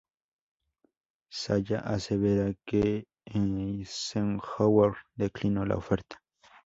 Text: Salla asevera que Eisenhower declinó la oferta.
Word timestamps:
Salla 1.39 1.77
asevera 1.81 2.51
que 2.65 3.05
Eisenhower 3.23 4.95
declinó 5.15 5.63
la 5.67 5.75
oferta. 5.75 6.23